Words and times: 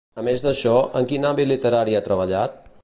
A 0.19 0.23
més 0.27 0.41
d'això, 0.45 0.73
en 1.01 1.07
quin 1.11 1.29
àmbit 1.33 1.51
literari 1.53 1.99
ha 2.01 2.05
treballat? 2.09 2.61